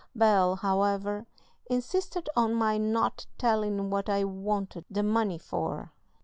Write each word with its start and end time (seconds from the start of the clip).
Bel, 0.15 0.55
however, 0.55 1.27
insisted 1.69 2.27
on 2.35 2.55
my 2.55 2.79
not 2.79 3.27
telling 3.37 3.91
what 3.91 4.09
I 4.09 4.23
wanted 4.23 4.83
the 4.89 5.03
money 5.03 5.37
for. 5.37 5.91